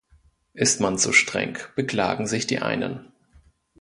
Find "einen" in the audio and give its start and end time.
2.63-3.11